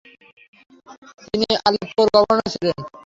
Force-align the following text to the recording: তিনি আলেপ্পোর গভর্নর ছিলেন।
তিনি 1.23 1.47
আলেপ্পোর 1.67 2.07
গভর্নর 2.15 2.47
ছিলেন। 2.53 2.77